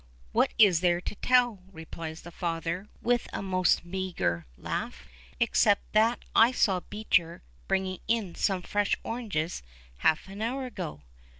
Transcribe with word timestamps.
"What 0.31 0.51
is 0.57 0.79
there 0.79 0.99
to 0.99 1.13
tell?" 1.13 1.59
replies 1.71 2.23
his 2.23 2.33
father 2.33 2.87
with 3.03 3.27
a 3.31 3.43
most 3.43 3.85
meagre 3.85 4.47
laugh, 4.57 5.05
"except 5.39 5.93
that 5.93 6.25
I 6.35 6.51
saw 6.51 6.79
Beecher 6.79 7.43
bringing 7.67 7.99
in 8.07 8.33
some 8.33 8.63
fresh 8.63 8.95
oranges 9.03 9.61
half 9.97 10.27
an 10.27 10.41
hour 10.41 10.65
ago. 10.65 11.03